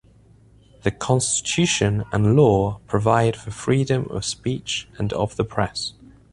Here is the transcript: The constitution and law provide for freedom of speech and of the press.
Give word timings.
The 0.81 0.89
constitution 0.89 2.05
and 2.11 2.35
law 2.35 2.79
provide 2.87 3.35
for 3.37 3.51
freedom 3.51 4.07
of 4.09 4.25
speech 4.25 4.89
and 4.97 5.13
of 5.13 5.35
the 5.35 5.43
press. 5.45 5.93